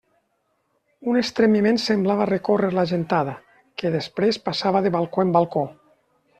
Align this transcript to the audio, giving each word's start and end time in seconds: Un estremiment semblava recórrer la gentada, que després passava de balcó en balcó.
Un 1.11 1.19
estremiment 1.19 1.77
semblava 1.83 2.27
recórrer 2.31 2.71
la 2.79 2.87
gentada, 2.93 3.37
que 3.83 3.95
després 3.99 4.43
passava 4.49 4.85
de 4.89 4.97
balcó 4.99 5.29
en 5.29 5.39
balcó. 5.41 5.67